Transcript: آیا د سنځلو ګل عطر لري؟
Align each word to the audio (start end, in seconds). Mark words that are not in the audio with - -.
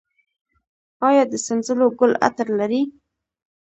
آیا 1.07 1.23
د 1.31 1.33
سنځلو 1.45 1.87
ګل 1.99 2.11
عطر 2.27 2.47
لري؟ 2.59 2.81